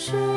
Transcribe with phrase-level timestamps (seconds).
[0.00, 0.29] 是